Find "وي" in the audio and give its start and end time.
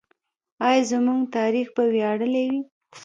2.51-2.61